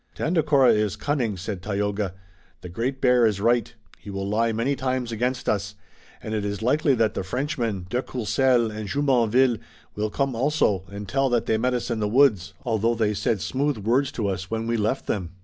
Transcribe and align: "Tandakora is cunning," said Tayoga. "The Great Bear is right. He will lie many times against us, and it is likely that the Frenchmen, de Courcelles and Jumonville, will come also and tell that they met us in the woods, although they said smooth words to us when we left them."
"Tandakora 0.15 0.71
is 0.73 0.95
cunning," 0.95 1.37
said 1.37 1.61
Tayoga. 1.61 2.15
"The 2.61 2.69
Great 2.69 3.01
Bear 3.01 3.27
is 3.27 3.39
right. 3.39 3.71
He 3.99 4.09
will 4.09 4.27
lie 4.27 4.51
many 4.51 4.75
times 4.75 5.11
against 5.11 5.47
us, 5.47 5.75
and 6.23 6.33
it 6.33 6.43
is 6.43 6.63
likely 6.63 6.95
that 6.95 7.13
the 7.13 7.23
Frenchmen, 7.23 7.85
de 7.87 8.01
Courcelles 8.01 8.71
and 8.73 8.89
Jumonville, 8.89 9.59
will 9.95 10.09
come 10.09 10.33
also 10.33 10.85
and 10.91 11.07
tell 11.07 11.29
that 11.29 11.45
they 11.45 11.59
met 11.59 11.75
us 11.75 11.91
in 11.91 11.99
the 11.99 12.07
woods, 12.09 12.55
although 12.63 12.95
they 12.95 13.13
said 13.13 13.41
smooth 13.41 13.77
words 13.77 14.11
to 14.13 14.27
us 14.27 14.49
when 14.49 14.65
we 14.65 14.75
left 14.75 15.05
them." 15.05 15.35